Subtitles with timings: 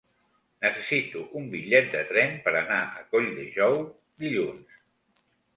[0.65, 3.79] Necessito un bitllet de tren per anar a Colldejou
[4.25, 4.85] dilluns.